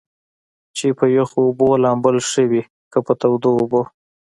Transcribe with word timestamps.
چې 0.77 0.87
پۀ 0.97 1.05
يخو 1.17 1.39
اوبو 1.47 1.69
لامبل 1.83 2.15
ښۀ 2.29 2.43
وي 2.51 2.61
کۀ 2.91 2.99
پۀ 3.05 3.13
تودو 3.19 3.51
اوبو؟ 3.59 3.81